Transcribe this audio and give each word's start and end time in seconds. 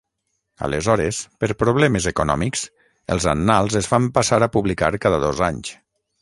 Aleshores, 0.67 1.17
per 1.43 1.49
problemes 1.59 2.07
econòmics, 2.11 2.63
els 3.17 3.27
Annals 3.35 3.77
es 3.83 3.91
van 3.93 4.09
passar 4.17 4.41
a 4.47 4.49
publicar 4.57 4.91
cada 5.07 5.21
dos 5.27 5.45
anys. 5.51 5.77